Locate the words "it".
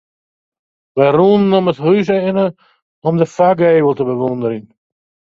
1.71-1.79